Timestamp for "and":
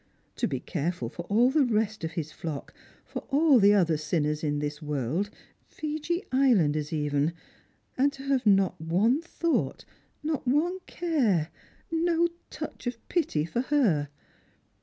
7.99-8.11